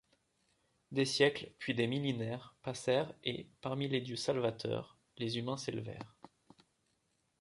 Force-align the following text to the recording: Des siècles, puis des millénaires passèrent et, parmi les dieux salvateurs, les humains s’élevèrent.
Des 0.91 1.05
siècles, 1.05 1.51
puis 1.59 1.75
des 1.75 1.85
millénaires 1.85 2.55
passèrent 2.63 3.13
et, 3.23 3.45
parmi 3.61 3.87
les 3.87 4.01
dieux 4.01 4.15
salvateurs, 4.15 4.97
les 5.19 5.37
humains 5.37 5.57
s’élevèrent. 5.57 6.15